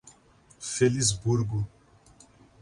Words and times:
Felisburgo 0.59 1.63